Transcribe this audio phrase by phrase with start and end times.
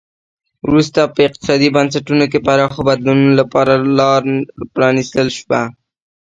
[0.65, 4.21] وروسته په اقتصادي بنسټونو کې پراخو بدلونونو لپاره لار
[4.75, 5.61] پرانیستل شوه.